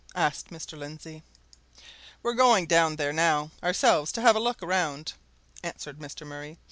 [0.15, 0.75] asked Mr.
[0.75, 1.21] Lindsey.
[2.23, 5.13] "We're going down there now ourselves to have a look round,"
[5.61, 6.25] answered Mr.
[6.25, 6.57] Murray.